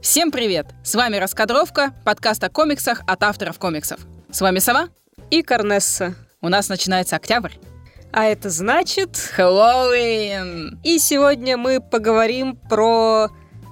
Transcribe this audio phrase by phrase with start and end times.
[0.00, 0.66] Всем привет!
[0.82, 4.00] С вами «Раскадровка», подкаст о комиксах от авторов комиксов.
[4.30, 4.88] С вами Сова.
[5.30, 6.14] И Корнесса.
[6.40, 7.52] У нас начинается октябрь.
[8.12, 9.16] А это значит...
[9.16, 10.80] Хэллоуин!
[10.82, 13.28] И сегодня мы поговорим про,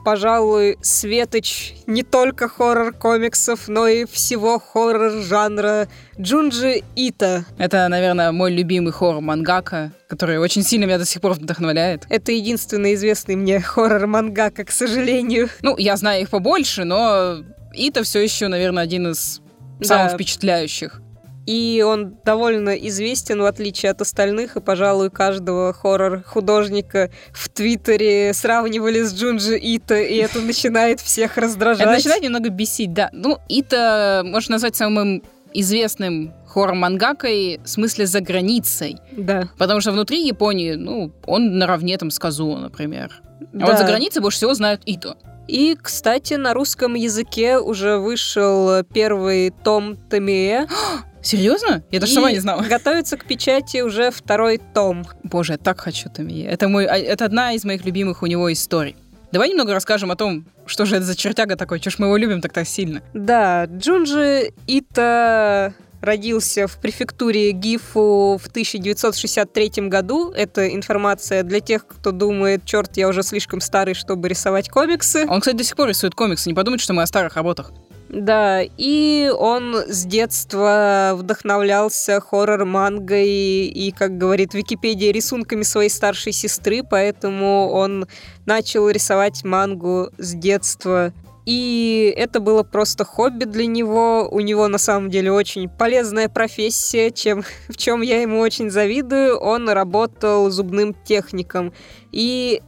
[0.08, 5.86] пожалуй, светоч не только хоррор-комиксов, но и всего хоррор-жанра
[6.18, 7.44] Джунджи Ита.
[7.58, 12.06] Это, наверное, мой любимый хоррор-мангака, который очень сильно меня до сих пор вдохновляет.
[12.08, 15.50] Это единственный известный мне хоррор-мангака, к сожалению.
[15.60, 19.42] Ну, я знаю их побольше, но Ита все еще, наверное, один из
[19.82, 20.14] самых Да.
[20.14, 21.02] впечатляющих.
[21.48, 29.00] И он довольно известен, в отличие от остальных, и, пожалуй, каждого хоррор-художника в Твиттере сравнивали
[29.00, 31.86] с Джунджи Ита, и это начинает всех раздражать.
[31.86, 33.08] Это начинает немного бесить, да.
[33.14, 35.22] Ну, Ита можно назвать самым
[35.54, 38.96] известным хоррор-мангакой в смысле за границей.
[39.12, 39.48] Да.
[39.58, 43.12] Потому что внутри Японии, ну, он наравне там с Казуо, например.
[43.24, 43.66] А Да.
[43.66, 45.16] вот за границей больше всего знают Ито.
[45.46, 50.66] И, кстати, на русском языке уже вышел первый том Томие.
[51.22, 51.82] Серьезно?
[51.90, 52.62] Я даже и сама не знала.
[52.68, 55.04] Готовится к печати уже второй том.
[55.24, 56.44] Боже, я так хочу Томии.
[56.44, 58.96] Это, мой, а, это одна из моих любимых у него историй.
[59.30, 62.16] Давай немного расскажем о том, что же это за чертяга такой, чё ж мы его
[62.16, 63.02] любим так-то сильно.
[63.12, 70.30] Да, Джунджи Ита родился в префектуре Гифу в 1963 году.
[70.30, 75.26] Это информация для тех, кто думает, черт, я уже слишком старый, чтобы рисовать комиксы.
[75.28, 77.72] Он, кстати, до сих пор рисует комиксы, не подумайте, что мы о старых работах.
[78.08, 86.82] Да, и он с детства вдохновлялся хоррор-мангой и, как говорит Википедия, рисунками своей старшей сестры,
[86.82, 88.06] поэтому он
[88.46, 91.12] начал рисовать мангу с детства.
[91.44, 94.28] И это было просто хобби для него.
[94.30, 99.38] У него на самом деле очень полезная профессия, чем, в чем я ему очень завидую.
[99.38, 101.72] Он работал зубным техником.
[102.12, 102.62] И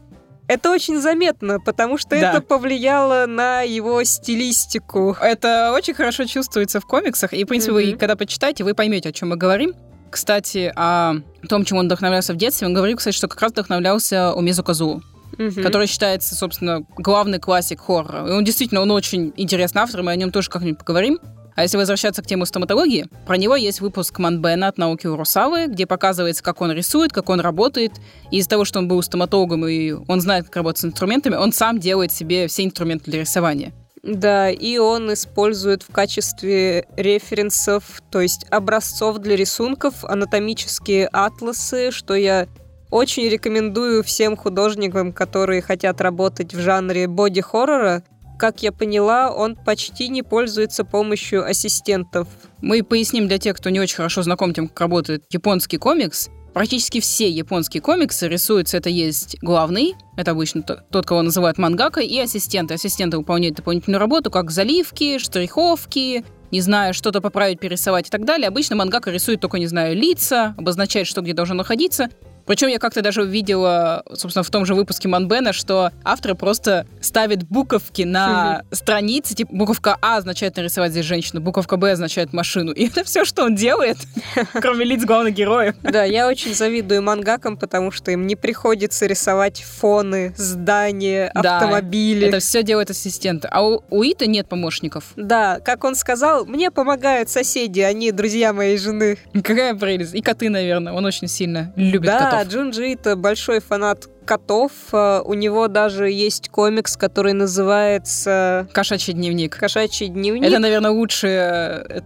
[0.52, 2.16] это очень заметно, потому что Да.
[2.32, 5.16] это повлияло на его стилистику.
[5.20, 7.98] Это очень хорошо чувствуется в комиксах, и, в принципе, вы, Мгм.
[7.98, 9.74] когда почитаете, вы поймете, о чем мы говорим.
[10.10, 11.14] Кстати, о
[11.48, 14.64] том, чем он вдохновлялся в детстве, он говорил, кстати, что как раз вдохновлялся у Мизу
[14.64, 15.00] Казуо,
[15.38, 15.62] Мгм.
[15.62, 18.26] который считается, собственно, главный классик хоррора.
[18.28, 21.20] И он действительно, он очень интересный автор, мы о нем тоже как-нибудь поговорим.
[21.60, 25.86] А если возвращаться к теме стоматологии, про него есть выпуск Манбена от науки Уросавы, где
[25.86, 27.92] показывается, как он рисует, как он работает.
[28.30, 31.52] И из-за того, что он был стоматологом и он знает, как работать с инструментами, он
[31.52, 33.74] сам делает себе все инструменты для рисования.
[34.02, 42.14] Да, и он использует в качестве референсов, то есть образцов для рисунков, анатомические атласы, что
[42.14, 42.48] я
[42.90, 48.02] очень рекомендую всем художникам, которые хотят работать в жанре боди-хоррора.
[48.40, 52.26] Как я поняла, он почти не пользуется помощью ассистентов.
[52.62, 56.30] Мы поясним для тех, кто не очень хорошо знаком тем, как работает японский комикс.
[56.54, 62.18] Практически все японские комиксы рисуются, это есть главный, это обычно тот, кого называют мангакой, и
[62.18, 62.72] ассистенты.
[62.72, 68.48] Ассистенты выполняют дополнительную работу, как заливки, штриховки, не знаю, что-то поправить, перерисовать и так далее.
[68.48, 72.08] Обычно мангака рисует только, не знаю, лица, обозначает, что где должно находиться.
[72.46, 77.44] Причем я как-то даже увидела, собственно, в том же выпуске Манбена, что авторы просто ставят
[77.44, 82.72] буковки на странице, типа буковка А означает нарисовать здесь женщину, буковка Б означает машину.
[82.72, 83.98] И это все, что он делает,
[84.52, 85.74] кроме лиц главных героев.
[85.82, 92.28] Да, я очень завидую мангакам, потому что им не приходится рисовать фоны, здания, Да, автомобили.
[92.28, 93.46] Это все делает ассистент.
[93.50, 95.04] А у, у Ита нет помощников.
[95.16, 99.18] Да, как он сказал, мне помогают соседи, они друзья моей жены.
[99.32, 100.14] Какая прелесть.
[100.14, 100.92] И коты, наверное.
[100.92, 102.48] Он очень сильно любит да, котов.
[102.52, 104.72] Джунджи это большой фанат котов.
[104.92, 109.56] Э, У него даже есть комикс, который называется Кошачий дневник.
[109.56, 110.44] «Кошачий дневник».
[110.44, 111.84] Это, наверное, лучшее...
[111.88, 112.00] э,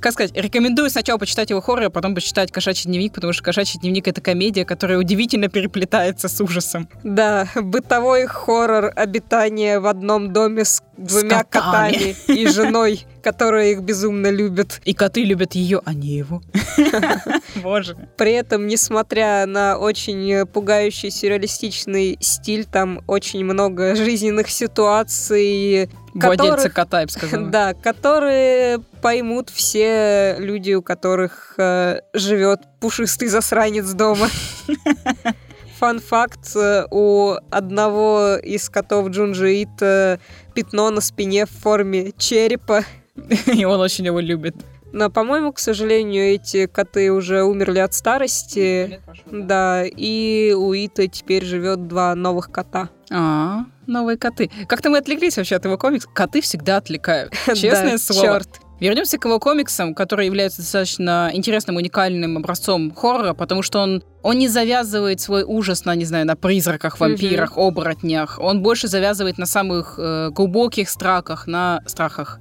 [0.00, 3.78] Как сказать, рекомендую сначала почитать его хоррор, а потом почитать «Кошачий дневник», потому что «Кошачий
[3.80, 6.88] дневник»— это комедия, которая удивительно переплетается с ужасом.
[7.04, 11.92] Да, бытовой хоррор обитания в одном доме с двумя котами.
[11.92, 14.80] котами и женой, которая их безумно любит.
[14.84, 16.42] И коты любят ее, а не его.
[17.62, 17.96] Боже.
[18.16, 27.00] При этом, несмотря на очень пугающий сюрреалистичный стиль, там очень много жизненных ситуаций, Владельцы кота,
[27.00, 27.46] я бы сказала.
[27.48, 34.28] Да, которые поймут все люди, у которых э, живет пушистый засранец дома.
[35.78, 40.18] Фан-факт, э, у одного из котов Джунджи Ито
[40.54, 42.84] пятно на спине в форме черепа.
[43.54, 44.56] И он очень его любит.
[44.92, 49.00] Но, по-моему, к сожалению, эти коты уже умерли от старости.
[49.30, 52.88] Да, и у Ита теперь живет два новых кота.
[53.10, 54.50] А, новые коты.
[54.66, 56.06] Как-то мы отвлеклись вообще от его комикс.
[56.12, 57.34] Коты всегда отвлекают.
[57.54, 58.22] Честное Да, слово.
[58.22, 58.48] чёрт.
[58.80, 64.38] Вернемся к его комиксам, которые являются достаточно интересным, уникальным образцом хоррора, потому что он, он
[64.38, 67.66] не завязывает свой ужас на, не знаю, на призраках, вампирах, mm-hmm.
[67.66, 68.38] оборотнях.
[68.40, 72.38] Он больше завязывает на самых э, глубоких страхах, на страхах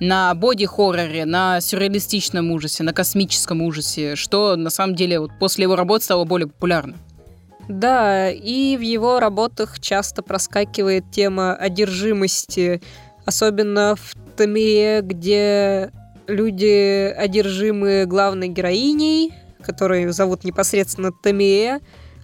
[0.00, 5.76] на боди-хорроре, на сюрреалистичном ужасе, на космическом ужасе, что на самом деле вот после его
[5.76, 6.96] работы стало более популярным.
[7.68, 12.80] Да, и в его работах часто проскакивает тема одержимости,
[13.26, 15.90] особенно в Томее, где
[16.26, 21.80] люди одержимы главной героиней, которую зовут непосредственно Томея.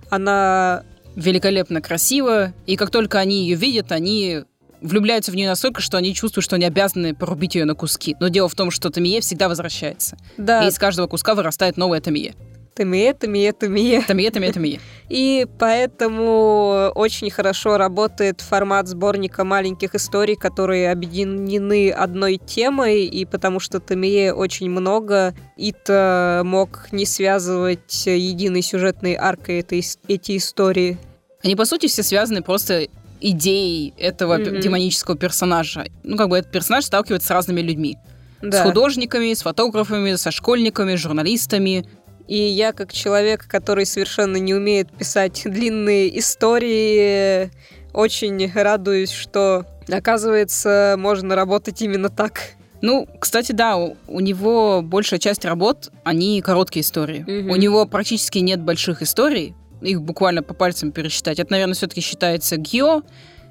[0.09, 0.85] Она
[1.15, 4.45] великолепно красива, и как только они ее видят, они
[4.85, 8.17] влюбляются в нее настолько, что они чувствуют, что они обязаны порубить ее на куски.
[8.21, 10.17] Но дело в том, что Томие всегда возвращается.
[10.37, 10.65] Да.
[10.65, 12.35] И из каждого куска вырастает новая Томие.
[12.75, 14.03] Томие, Томие, Томие.
[14.03, 14.81] Томие, Томие, Томие.
[15.09, 23.61] И поэтому очень хорошо работает формат сборника маленьких историй, которые объединены одной темой, и потому
[23.61, 30.99] что Томие очень много, Ита мог не связывать единой сюжетной аркой этой, эти истории.
[31.45, 32.89] Они, по сути, все связаны просто
[33.21, 34.61] идеей этого mm-hmm.
[34.61, 35.87] демонического персонажа.
[36.03, 37.97] Ну, как бы этот персонаж сталкивается с разными людьми.
[38.43, 38.61] Да.
[38.61, 41.87] С художниками, с фотографами, со школьниками, журналистами.
[42.29, 47.51] И я, как человек, который совершенно не умеет писать длинные истории,
[47.93, 52.41] очень радуюсь, что, оказывается, можно работать именно так.
[52.81, 57.23] Ну, кстати, да, у, у него большая часть работ, они короткие истории.
[57.23, 57.53] Угу.
[57.53, 61.39] У него практически нет больших историй, их буквально по пальцам пересчитать.
[61.39, 63.03] Это, наверное, все-таки считается Гио,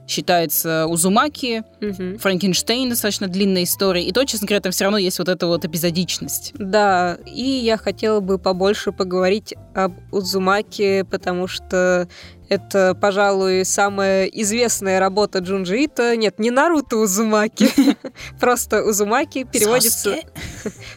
[0.08, 2.18] считается Узумаки, угу.
[2.18, 4.04] Франкенштейн достаточно длинная история.
[4.04, 6.52] И то, честно говоря, там все равно есть вот эта вот эпизодичность.
[6.56, 12.08] Да, и я хотела бы побольше поговорить об Узумаки, потому что
[12.50, 16.16] это, пожалуй, самая известная работа Джунджи Ито.
[16.16, 17.70] Нет, не Наруто Узумаки.
[18.40, 20.18] Просто Узумаки переводится...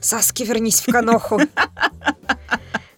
[0.00, 1.40] Саски, вернись в Каноху.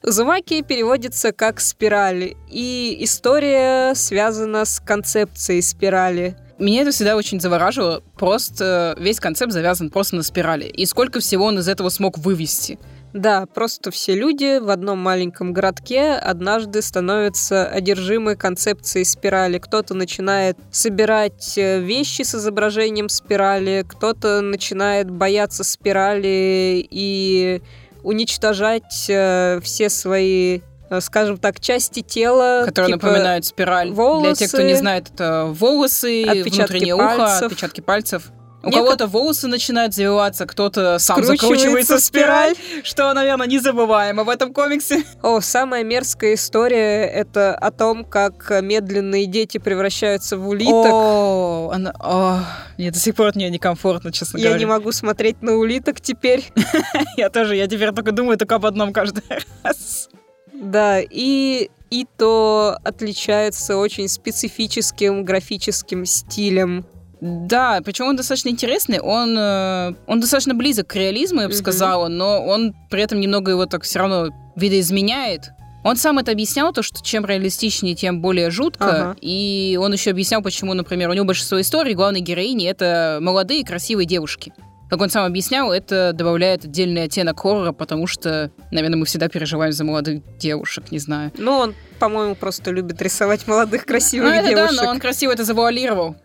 [0.08, 6.34] Узумаки переводится как спираль, и история связана с концепцией спирали.
[6.58, 8.02] Меня это всегда очень завораживало.
[8.18, 10.64] Просто весь концепт завязан просто на спирали.
[10.64, 12.78] И сколько всего он из этого смог вывести.
[13.12, 19.58] Да, просто все люди в одном маленьком городке однажды становятся одержимы концепцией спирали.
[19.58, 27.62] Кто-то начинает собирать э, вещи с изображением спирали, кто-то начинает бояться спирали и
[28.08, 32.62] уничтожать э, все свои э, скажем так, части тела.
[32.64, 33.90] Которые типа напоминают спираль.
[33.90, 37.36] Волосы, Для тех, кто не знает, это волосы, внутреннее пальцев.
[37.36, 38.32] ухо, отпечатки пальцев.
[38.62, 38.82] У Некот...
[38.82, 45.04] кого-то волосы начинают завиваться, кто-то сам закручивается в спираль, что, наверное, незабываемо в этом комиксе.
[45.22, 50.92] О, самая мерзкая история— это о том, как медленные дети превращаются в улиток.
[50.92, 51.94] О, она...
[52.00, 52.40] О,
[52.78, 54.56] мне до сих пор от нее некомфортно, честно я говоря.
[54.56, 56.44] Я не могу смотреть на улиток теперь.
[57.16, 59.22] Я тоже, я теперь только думаю только об одном каждый
[59.62, 60.08] раз.
[60.52, 66.84] Да, и и то отличается очень специфическим графическим стилем.
[67.20, 71.56] Да, причем он достаточно интересный, он, э, он достаточно близок к реализму, я бы mm-hmm.
[71.56, 75.50] сказала, но он при этом немного его так все равно видоизменяет.
[75.84, 79.10] Он сам это объяснял, то, что чем реалистичнее, тем более жутко.
[79.10, 79.16] Ага.
[79.20, 84.06] И он еще объяснял, почему, например, у него большинство историй главной героини это молодые красивые
[84.06, 84.52] девушки.
[84.90, 89.72] Как он сам объяснял, это добавляет отдельный оттенок хоррора, потому что, наверное, мы всегда переживаем
[89.72, 91.30] за молодых девушек, не знаю.
[91.36, 94.76] Ну, он, по-моему, просто любит рисовать молодых красивых ну, это девушек.
[94.76, 96.16] Да, но он красиво это завуалировал.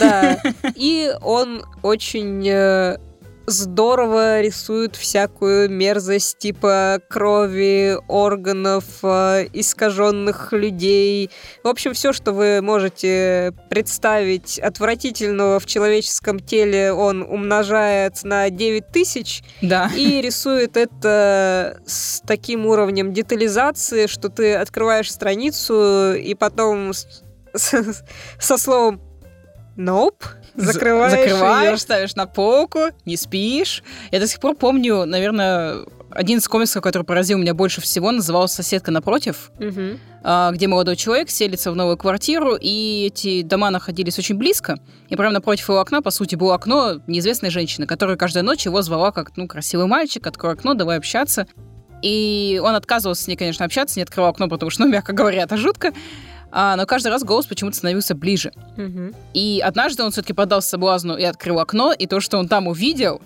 [0.00, 0.40] Да.
[0.74, 2.98] И он очень э,
[3.48, 11.30] здорово рисует всякую мерзость типа крови, органов, э, искаженных людей.
[11.64, 18.88] В общем, все, что вы можете представить отвратительного в человеческом теле, он умножает на 9
[18.88, 19.90] тысяч да.
[19.96, 26.92] и рисует это с таким уровнем детализации, что ты открываешь страницу и потом
[27.54, 29.07] со словом
[29.78, 30.24] Nope.
[30.56, 31.78] Закрываешь, Закрываешь, ее.
[31.78, 33.84] ставишь на полку, не спишь.
[34.10, 38.56] Я до сих пор помню, наверное, один из комиксов, который поразил меня больше всего, назывался
[38.56, 39.98] «Соседка напротив», угу.
[40.52, 44.78] где молодой человек селится в новую квартиру, и эти дома находились очень близко.
[45.08, 48.82] И прямо напротив его окна, по сути, было окно неизвестной женщины, которая каждую ночь его
[48.82, 51.46] звала как, ну, красивый мальчик, открой окно, давай общаться.
[52.02, 55.42] И он отказывался с ней, конечно, общаться, не открывал окно, потому что, ну, мягко говоря,
[55.42, 55.92] это жутко
[56.50, 58.52] а, но каждый раз голос почему-то становился ближе.
[58.76, 59.14] Угу.
[59.34, 63.20] И однажды он все-таки поддался соблазну и открыл окно, и то, что он там увидел,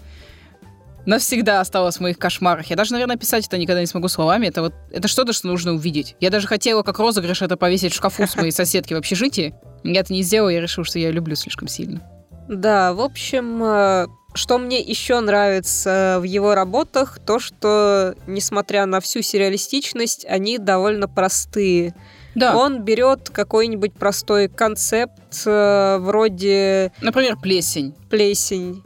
[1.06, 2.66] навсегда осталось в моих кошмарах.
[2.66, 4.46] Я даже, наверное, писать это никогда не смогу словами.
[4.46, 6.16] Это вот это что-то, что нужно увидеть.
[6.20, 9.54] Я даже хотела, как розыгрыш, это повесить в шкафу с моей соседки в общежитии.
[9.84, 12.00] Я это не сделала, я решила, что я люблю слишком сильно.
[12.48, 19.00] Да, в общем, э, Что мне еще нравится в его работах, то что, несмотря на
[19.00, 21.94] всю сериалистичность, они довольно простые.
[22.34, 22.56] Да.
[22.56, 27.94] Он берет какой-нибудь простой концепт, э, вроде Например, плесень.
[28.08, 28.82] плесень,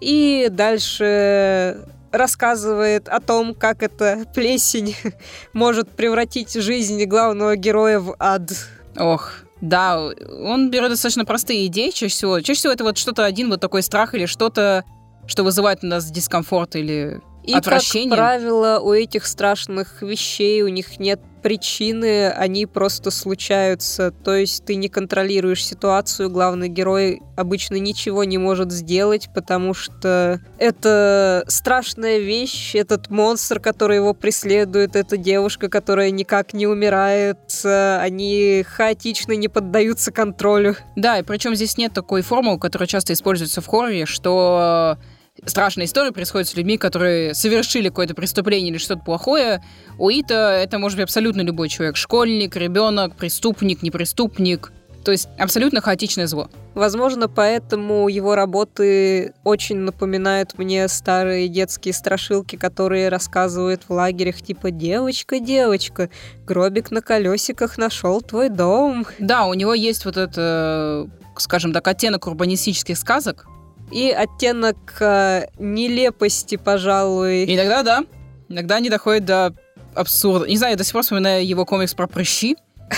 [0.00, 4.96] и дальше рассказывает о том, как эта плесень
[5.52, 8.50] может превратить жизнь главного героя в ад.
[8.96, 10.00] Ох, да,
[10.42, 12.40] он берет достаточно простые идеи чаще всего.
[12.40, 14.84] Чаще всего это вот что-то один вот такой страх или что-то,
[15.26, 18.10] что вызывает у нас дискомфорт или И, отвращение.
[18.10, 24.10] как правило, у этих страшных вещей у них нет причины, они просто случаются.
[24.10, 30.40] То есть ты не контролируешь ситуацию, главный герой обычно ничего не может сделать, потому что
[30.58, 37.98] это страшная вещь, этот монстр, который его преследует, эта девушка, которая никак не умирает, э,
[37.98, 40.76] они хаотично не поддаются контролю.
[40.96, 44.98] Да, и причем здесь нет такой формулы, которая часто используется в хорроре, что
[45.46, 49.62] страшная история происходит с людьми, которые совершили какое-то преступление или что-то плохое.
[49.98, 51.96] У Ита это может быть абсолютно любой человек.
[51.96, 54.72] Школьник, ребенок, преступник, непреступник.
[55.04, 56.50] То есть абсолютно хаотичное зло.
[56.74, 64.70] Возможно, поэтому его работы очень напоминают мне старые детские страшилки, которые рассказывают в лагерях, типа
[64.70, 66.10] «Девочка, девочка,
[66.46, 69.06] гробик на колесиках нашел твой дом».
[69.18, 73.46] Да, у него есть вот это, скажем так, оттенок урбанистических сказок.
[73.90, 77.44] И оттенок э, нелепости, пожалуй.
[77.44, 78.04] Иногда, да,
[78.48, 79.54] иногда они доходят до
[79.94, 80.46] абсурда.
[80.46, 82.56] Не знаю, я до сих пор вспоминаю его комикс про прыщи.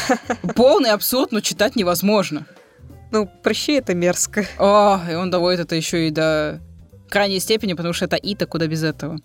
[0.54, 2.46] Полный абсурд, но читать невозможно.
[3.10, 4.46] Ну, прыщи это мерзко.
[4.58, 6.60] О, и он доводит это еще и до
[7.10, 9.18] крайней степени, потому что это Ита, куда без этого.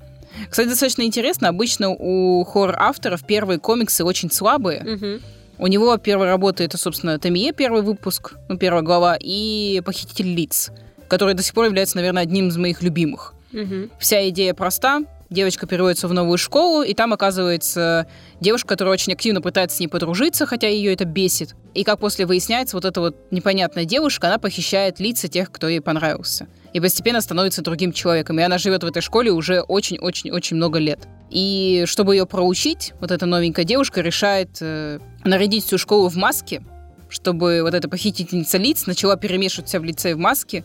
[0.50, 5.22] Кстати, достаточно интересно, обычно у хоррор-авторов первые комиксы очень слабые.
[5.60, 10.70] У него первая работа это, собственно, Тамие, первый выпуск, ну, первая глава, и Похититель лиц,
[11.08, 13.34] который до сих пор является, наверное, одним из моих любимых.
[13.52, 13.92] Мгм.
[14.00, 15.02] Вся идея проста.
[15.30, 18.08] Девочка переводится в новую школу, и там оказывается
[18.40, 21.54] девушка, которая очень активно пытается с ней подружиться, хотя ее это бесит.
[21.74, 25.82] И как после выясняется, вот эта вот непонятная девушка, она похищает лица тех, кто ей
[25.82, 26.48] понравился.
[26.72, 28.40] И постепенно становится другим человеком.
[28.40, 31.08] И она живет в этой школе уже очень-очень-очень много лет.
[31.30, 36.64] И чтобы ее проучить, вот эта новенькая девушка решает э, нарядить всю школу в маске,
[37.10, 40.64] чтобы вот эта похитительница лиц начала перемешивать себя в лице и в маске.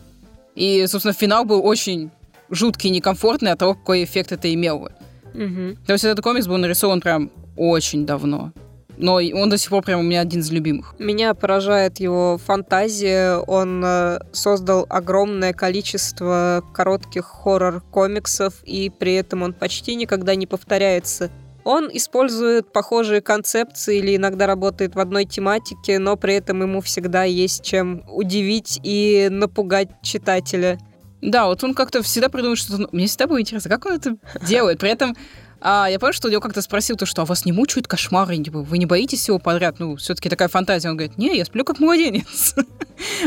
[0.55, 2.11] И, собственно, финал был очень
[2.49, 4.91] жуткий и некомфортный от того, какой эффект это имело.
[5.33, 5.77] Мгм.
[5.85, 8.51] То есть этот комикс был нарисован прям очень давно.
[8.97, 10.95] Но он до сих пор прям у меня один из любимых.
[10.99, 13.37] Меня поражает его фантазия.
[13.37, 21.31] Он э, создал огромное количество коротких хоррор-комиксов, и при этом он почти никогда не повторяется.
[21.63, 27.23] Он использует похожие концепции или иногда работает в одной тематике, но при этом ему всегда
[27.23, 30.77] есть чем удивить и напугать читателя.
[31.21, 32.81] Да, вот он как-то всегда придумывает что-то...
[32.81, 34.79] ну- Мне всегда было интересно, как он это делает.
[34.79, 35.15] При этом
[35.65, 38.35] а, я помню, что у него как-то спросил, то, что а вас не мучают кошмары?
[38.51, 39.79] Вы не боитесь всего подряд?
[39.79, 40.89] Ну, все-таки такая фантазия.
[40.89, 42.55] Он говорит, не, я сплю как младенец.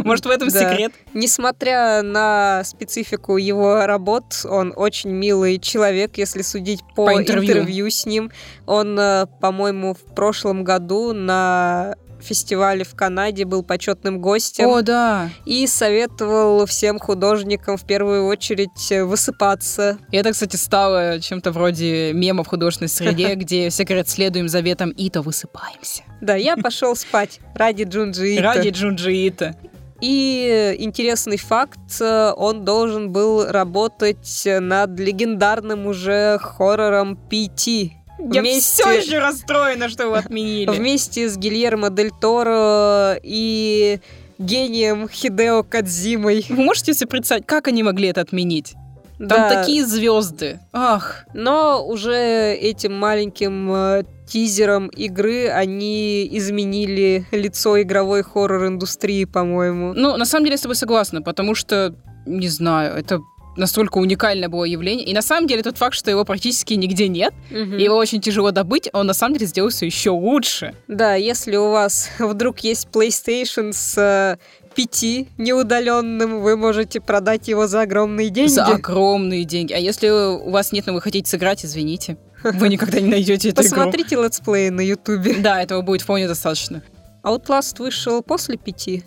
[0.05, 0.61] Может, в этом Да.
[0.71, 0.93] секрет?
[1.15, 7.53] Несмотря на специфику его работ, он очень милый человек, если судить по, По интервью.
[7.53, 8.31] интервью с ним.
[8.67, 15.31] Он, э, по-моему, в прошлом году на фестивале в Канаде был почетным гостем О, да.
[15.45, 19.99] и советовал всем художникам в первую очередь э, высыпаться.
[20.11, 24.91] И это, кстати, стало чем-то вроде мема в художественной среде, где все говорят, следуем заветам
[24.97, 26.03] Ито, высыпаемся.
[26.21, 28.39] Да, я пошел спать ради Джунджи.
[28.41, 29.55] Ради Джунджи.
[30.01, 37.93] И интересный факт, он должен был работать над легендарным уже хоррором PT.
[38.19, 40.71] Я Вместе- все еще расстроена, что вы отменили.
[40.71, 44.01] Вместе с Гильермо Дель Торо и
[44.39, 46.45] гением Хидео Кадзимой.
[46.49, 48.75] Вы можете себе представить, как они могли это отменить?
[49.19, 50.61] Там Да, такие звезды.
[50.73, 51.25] Ах.
[51.33, 59.95] Но уже этим маленьким э, тизером игры они изменили лицо игровой хоррор-индустрии, по-моему.
[59.95, 61.95] Ну, на самом деле, я с тобой согласна, потому что,
[62.27, 63.21] не знаю, это
[63.57, 65.07] настолько уникальное было явление.
[65.07, 68.51] И на самом деле тот факт, что его практически нигде нет, и его очень тяжело
[68.51, 70.75] добыть, он на самом деле сделал все еще лучше.
[70.89, 74.39] Да, если у вас вдруг есть PlayStation с
[74.77, 78.53] 5 неудаленным, вы можете продать его за огромные деньги.
[78.53, 79.73] За огромные деньги.
[79.73, 82.19] А если у вас нет, но вы хотите сыграть, извините.
[82.43, 83.71] Вы никогда не найдете эту игру.
[83.71, 85.37] Посмотрите летсплеи на Ютубе.
[85.39, 86.83] Да, этого будет вполне достаточно.
[87.25, 89.03] Outlast вышел после 5.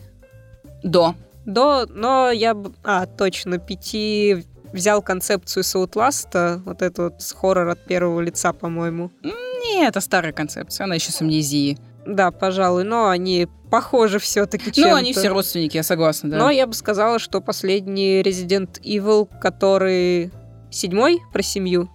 [0.83, 1.15] До.
[1.45, 2.57] До, но я...
[2.83, 8.51] А, точно, 5 взял концепцию с Outlast, вот этот вот с хоррор от первого лица,
[8.51, 9.11] по-моему.
[9.23, 11.77] Не, это старая концепция, она еще с амнезией.
[12.05, 16.37] Да, пожалуй, но они похожи все-таки Ну, они все родственники, я согласна, да.
[16.37, 20.31] Но я бы сказала, что последний Resident Evil, который
[20.71, 21.89] седьмой про семью,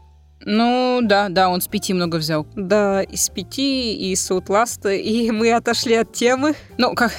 [0.44, 2.46] ну, да, да, он с пяти много взял.
[2.54, 6.54] Да, из пяти, и из Outlast, и мы отошли от темы.
[6.76, 7.12] Ну, как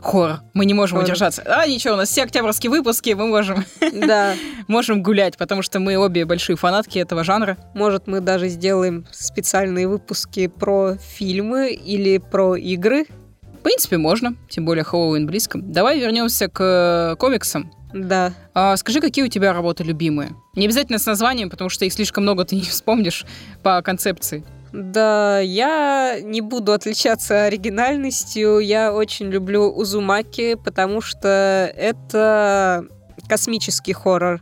[0.00, 0.40] хоррор.
[0.54, 1.10] Мы не можем хоррор.
[1.10, 1.42] удержаться.
[1.44, 3.64] А, ничего, у нас все октябрьские выпуски, мы можем...
[3.92, 4.34] Да.
[4.68, 7.58] можем гулять, потому что мы обе большие фанатки этого жанра.
[7.74, 13.06] Может, мы даже сделаем специальные выпуски про фильмы или про игры.
[13.42, 15.58] В принципе, можно, тем более Хэллоуин близко.
[15.60, 17.70] Давай вернемся к комиксам.
[17.92, 18.32] Да.
[18.54, 20.34] А, скажи, какие у тебя работы любимые?
[20.54, 23.24] Не обязательно с названием, потому что их слишком много ты не вспомнишь
[23.62, 24.44] по концепции.
[24.72, 28.58] Да, я не буду отличаться оригинальностью.
[28.58, 32.86] Я очень люблю Узумаки, потому что это
[33.28, 34.40] космический хоррор.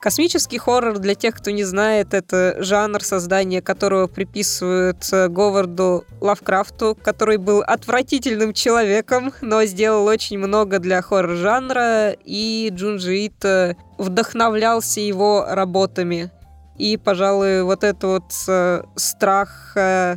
[0.00, 6.96] Космический хоррор, для тех, кто не знает, это жанр, создания которого приписывают э, Говарду Лавкрафту,
[7.02, 15.44] который был отвратительным человеком, но сделал очень много для хоррор-жанра, и Джунджи Ито вдохновлялся его
[15.46, 16.30] работами.
[16.78, 20.16] И, пожалуй, вот этот вот э, страх э,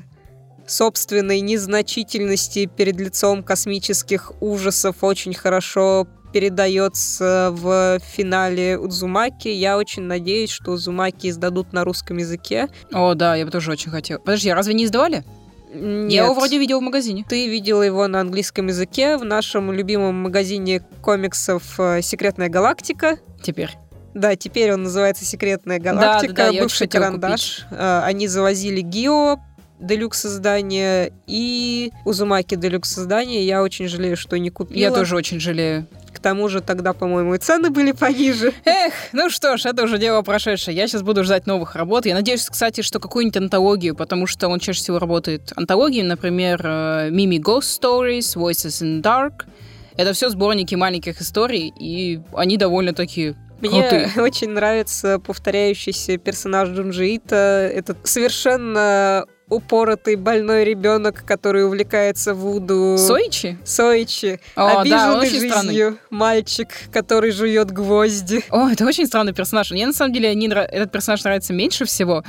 [0.66, 9.48] собственной незначительности перед лицом космических ужасов очень хорошо передается в финале Удзумаки.
[9.48, 12.68] Я очень надеюсь, что Удзумаки издадут на русском языке.
[12.92, 14.20] О, да, я бы тоже очень хотела.
[14.20, 15.24] Подожди, а разве не издавали?
[15.74, 16.12] Нет.
[16.12, 17.26] Я его вроде видел в магазине.
[17.28, 23.18] Ты видела его на английском языке в нашем любимом магазине комиксов э, «Секретная галактика».
[23.42, 23.72] Теперь.
[24.14, 27.64] Да, теперь он называется «Секретная галактика», да, да, да, бывший карандаш.
[27.64, 27.80] Купить.
[27.80, 29.40] Э, они завозили Гио,
[29.80, 33.46] делюкс издание и Узумаки делюкс издание.
[33.46, 34.78] Я очень жалею, что не купила.
[34.78, 35.88] Я тоже очень жалею
[36.24, 38.54] тому же тогда, по-моему, и цены были пониже.
[38.66, 40.76] Эх, ну что ж, это уже дело прошедшее.
[40.76, 42.08] Я сейчас буду ждать новых работ.
[42.08, 47.10] Я надеюсь, кстати, что какую-нибудь антологию, потому что он чаще всего работает антологии, например, э,
[47.12, 49.46] Mimi Ghost Stories, Voices in Dark.
[49.96, 54.12] Это все сборники маленьких историй, и они довольно-таки мне Крутые.
[54.18, 57.70] очень нравится повторяющийся персонаж Джунжиита.
[57.74, 62.98] Это совершенно упоротый больной ребенок, который увлекается вуду.
[62.98, 63.58] Соичи?
[63.64, 64.40] Соичи.
[64.56, 65.98] О, Обиженный да, жизнью странный.
[66.10, 68.44] мальчик, который жует гвозди.
[68.50, 69.72] О, это очень странный персонаж.
[69.72, 70.68] Мне на самом деле не нрав...
[70.70, 72.24] этот персонаж нравится меньше всего.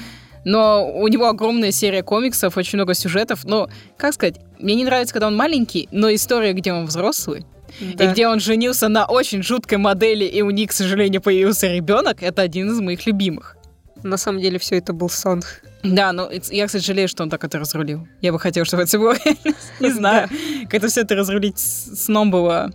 [0.44, 3.44] Но у него огромная серия комиксов, очень много сюжетов.
[3.44, 7.46] Но, как сказать, мне не нравится, когда он маленький, но история, где он взрослый,
[7.80, 8.04] да.
[8.04, 12.22] и где он женился на очень жуткой модели, и у них, к сожалению, появился ребенок,
[12.22, 13.56] это один из моих любимых.
[14.04, 15.42] На самом деле все это был сон.
[15.82, 18.06] Да, но я, кстати, жалею, что он так это разрулил.
[18.20, 19.16] Я бы хотела, чтобы это было,
[19.80, 20.28] не знаю,
[20.64, 22.70] как это все это разрулить сном было.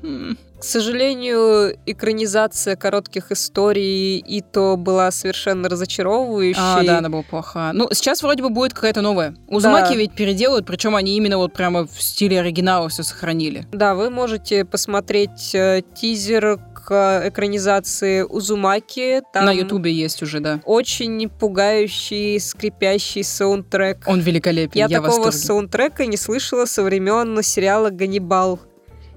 [0.60, 6.60] К сожалению, экранизация коротких историй и то была совершенно разочаровывающей.
[6.62, 7.72] А, да, она была плоха.
[7.74, 9.36] Ну, сейчас вроде бы будет какая-то новая.
[9.48, 9.96] Узумаки да.
[9.96, 13.68] ведь переделают, причем они именно вот прямо в стиле оригинала все сохранили.
[13.72, 19.22] Да, вы можете посмотреть э, тизер к экранизации Узумаки.
[19.32, 20.60] Там На Ютубе есть уже, да.
[20.66, 24.00] Очень пугающий, скрипящий саундтрек.
[24.08, 28.60] Он великолепен, я, я такого саундтрека не слышала со времен сериала «Ганнибал».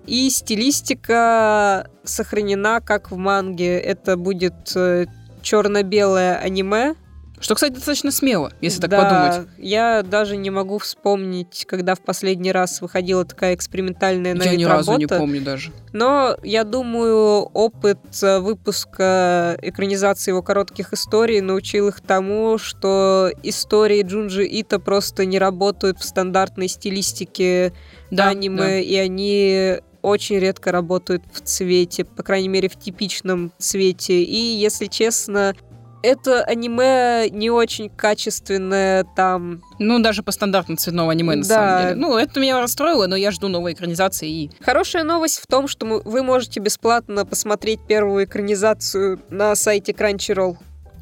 [0.06, 3.78] И стилистика сохранена как в манге.
[3.78, 5.06] Это будет э,
[5.40, 6.94] черно-белое аниме,
[7.42, 9.48] что, кстати, достаточно смело, если так да, подумать.
[9.58, 14.62] Я даже не могу вспомнить, когда в последний раз выходила такая экспериментальная на Я ни
[14.62, 15.14] разу работа.
[15.14, 15.72] не помню даже.
[15.92, 24.02] Но я думаю, опыт э, выпуска экранизации его коротких историй научил их тому, что истории
[24.02, 27.72] Джунджи Ита просто не работают в стандартной стилистике
[28.12, 28.78] да, аниме, да.
[28.78, 34.22] и они очень редко работают в цвете, по крайней мере, в типичном цвете.
[34.22, 35.54] И, если честно,
[36.02, 39.62] это аниме не очень качественное там.
[39.78, 41.48] Ну, даже по стандартам цветного аниме, на да.
[41.48, 41.94] самом деле.
[41.94, 44.28] Ну, это меня расстроило, но я жду новой экранизации.
[44.28, 44.50] И...
[44.60, 50.56] Хорошая новость в том, что вы можете бесплатно посмотреть первую экранизацию на сайте Crunchyroll.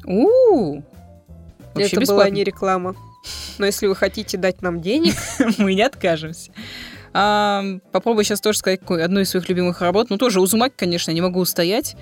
[0.05, 0.83] У-у-у!
[1.75, 2.13] Это бесплатно.
[2.13, 2.95] была не реклама.
[3.57, 5.13] Но если вы хотите дать нам денег...
[5.57, 6.51] Мы не откажемся.
[7.13, 10.09] А, попробую сейчас тоже сказать одну из своих любимых работ.
[10.09, 11.95] Ну, тоже Узумаки, конечно, не могу устоять.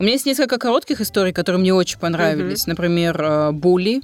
[0.00, 2.62] У меня есть несколько коротких историй, которые мне очень понравились.
[2.62, 2.70] Mm-hmm.
[2.70, 4.00] Например, э, «Булли»,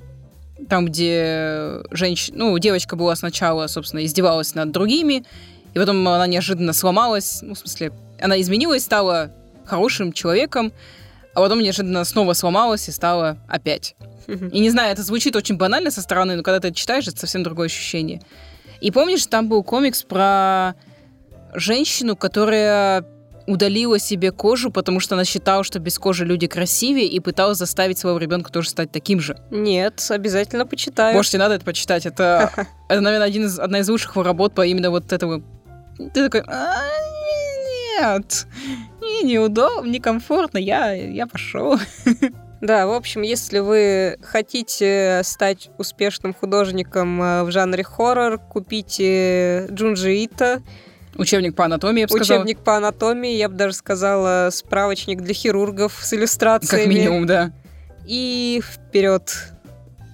[0.69, 5.25] там, где женщина, ну, девочка была сначала, собственно, издевалась над другими,
[5.73, 9.33] и потом она неожиданно сломалась, ну, в смысле, она изменилась, стала
[9.65, 10.71] хорошим человеком,
[11.33, 13.97] а потом неожиданно снова сломалась и стала опять.
[14.27, 17.19] И не знаю, это звучит очень банально со стороны, но когда ты это читаешь, это
[17.19, 18.21] совсем другое ощущение.
[18.83, 20.75] И помнишь, там был комикс про
[21.55, 23.16] женщину, которая
[23.47, 27.99] удалила себе кожу, потому что она считала, что без кожи люди красивее, и пыталась заставить
[27.99, 29.37] своего ребенка тоже стать таким же.
[29.51, 31.15] Нет, обязательно почитаю.
[31.17, 32.07] Можете, надо это почитать.
[32.07, 32.51] Это,
[32.89, 35.43] это наверное, один из, одна из лучших работ по именно вот этого...
[36.13, 36.83] Ты такой, «А,
[37.99, 38.47] нет,
[39.01, 41.79] мне неудобно, некомфортно, я, я пошел.
[42.63, 50.25] Да, в общем, если вы хотите стать успешным художником э, в жанре хоррор, купите Джунджи
[50.25, 50.63] Ито.
[51.19, 52.39] Учебник по анатомии, я бы сказала.
[52.41, 56.85] Учебник по анатомии, я бы даже сказала, справочник для хирургов с иллюстрациями.
[56.85, 57.53] Как минимум, да.
[58.07, 59.35] И вперед.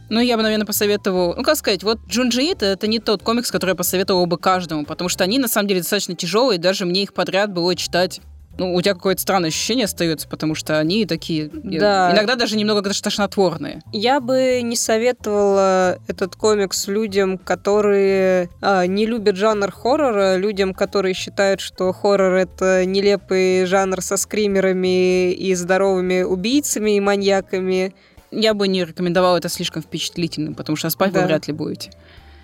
[0.08, 1.34] Ну, я бы, наверное, посоветовал...
[1.36, 4.84] Ну, как сказать, вот Джунджи Ито— это не тот комикс, который я посоветовал бы каждому,
[4.84, 8.20] потому что они, на самом деле, достаточно тяжелые, даже мне их подряд было читать
[8.58, 12.12] ну, у тебя какое-то странное ощущение остается, потому что они такие, да.
[12.12, 13.80] иногда даже немного тошнотворные.
[13.92, 21.14] Я бы не советовала этот комикс людям, которые а, не любят жанр хоррора, людям, которые
[21.14, 27.94] считают, что хоррор это нелепый жанр со скримерами и здоровыми убийцами и маньяками.
[28.30, 31.20] Я бы не рекомендовала это слишком впечатлительным, потому что спать да.
[31.20, 31.90] вы вряд ли будете.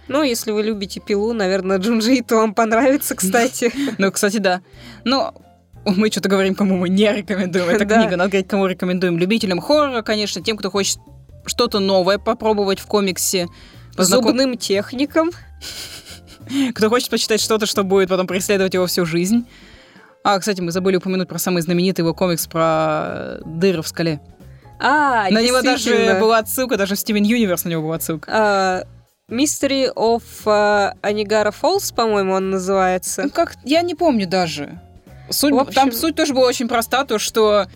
[0.09, 3.71] Ну, если вы любите пилу, наверное, Джунджи, то вам понравится, кстати.
[3.99, 4.62] Ну, кстати, да.
[5.05, 5.35] Но
[5.96, 7.68] мы что-то говорим, кому мы не рекомендуем.
[7.68, 9.18] Это книга, надо говорить, кому рекомендуем.
[9.18, 10.98] Любителям хоррора, конечно, тем, кто хочет
[11.46, 13.46] что-то новое попробовать в комиксе.
[13.96, 14.29] Познаком...
[14.29, 15.31] Зубным техникам.
[16.74, 19.44] Кто хочет почитать что-то, что будет потом преследовать его всю жизнь.
[20.24, 24.20] А, кстати, мы забыли упомянуть про самый знаменитый его комикс про дыры в скале.
[24.81, 28.31] А, На него даже была отсылка, даже в Стивен Юниверс на него была отсылка.
[28.33, 28.85] А,
[29.31, 33.24] Mystery of uh, Anigara Falls, по-моему, он называется.
[33.24, 34.81] Ну, как, я не помню даже.
[35.30, 35.72] Суть, общем...
[35.72, 37.66] Там суть тоже была очень проста, то что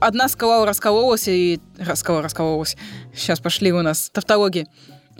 [0.00, 1.60] одна скала раскололась и...
[1.78, 2.76] Раскала раскололась.
[3.14, 4.66] Сейчас пошли у нас тавтологии.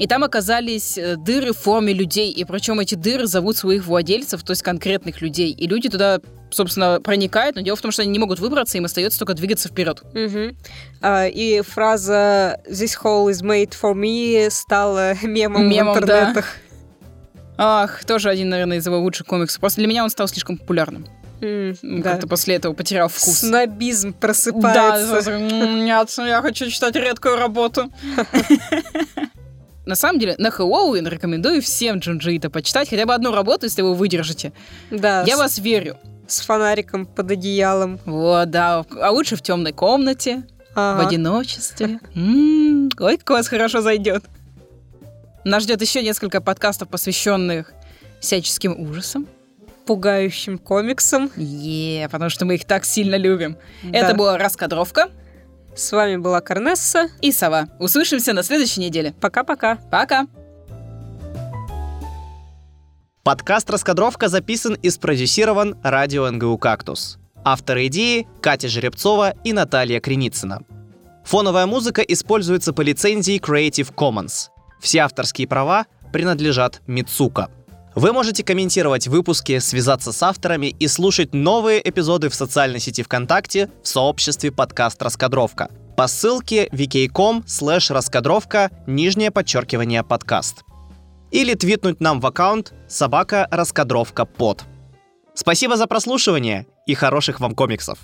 [0.00, 2.30] И там оказались э, дыры в форме людей.
[2.30, 5.52] И причем эти дыры зовут своих владельцев, то есть конкретных людей.
[5.52, 8.86] И люди туда, собственно, проникают, но дело в том, что они не могут выбраться, им
[8.86, 10.00] остается только двигаться вперед.
[10.14, 10.56] Угу.
[11.02, 16.46] А, и фраза «This hole is made for me» стала мемом, мемом в интернетах.
[17.58, 17.82] Да.
[17.82, 19.60] Ах, тоже один, наверное, из его лучших комиксов.
[19.60, 21.06] Просто для меня он стал слишком популярным.
[21.40, 23.38] Mm, Как-то после этого потерял вкус.
[23.38, 25.22] Снобизм просыпается.
[25.22, 27.90] Да, нет, я хочу читать редкую работу.
[29.86, 33.94] На самом деле, на Хэллоуин рекомендую всем Джунджиита почитать хотя бы одну работу, если вы
[33.94, 34.52] выдержите.
[34.90, 35.24] Да.
[35.26, 35.38] Я с...
[35.38, 35.96] вас верю.
[36.28, 37.98] С фонариком под одеялом.
[38.04, 38.84] Вот, да.
[39.00, 40.44] А лучше в темной комнате,
[40.76, 41.02] ага.
[41.02, 41.98] в одиночестве.
[42.14, 44.24] Ой, как у вас хорошо зайдет.
[45.44, 47.72] Нас ждет еще несколько подкастов, посвященных
[48.20, 49.26] всяческим ужасам
[49.86, 51.30] пугающим комиксом.
[51.36, 53.56] Е, потому что мы их так сильно любим.
[53.82, 53.98] Да.
[53.98, 55.10] Это была раскадровка.
[55.74, 57.68] С вами была Карнесса и Сова.
[57.78, 59.14] Услышимся на следующей неделе.
[59.20, 59.76] Пока-пока.
[59.90, 60.26] Пока.
[63.22, 67.18] Подкаст «Раскадровка» записан и спродюсирован радио НГУ «Кактус».
[67.44, 70.62] Авторы идеи– Катя Жеребцова и Наталья Креницына.
[71.24, 74.48] Фоновая музыка используется по лицензии Creative Commons.
[74.80, 77.50] Все авторские права принадлежат Мицука–
[77.94, 83.68] вы можете комментировать выпуски, связаться с авторами и слушать новые эпизоды в социальной сети ВКонтакте
[83.82, 90.62] в сообществе подкаст «Раскадровка» по ссылке vk.com slash раскадровка нижнее подчеркивание подкаст.
[91.30, 94.64] Или твитнуть нам в аккаунт собака раскадровка под.
[95.34, 97.98] Спасибо за прослушивание и хороших вам комиксов!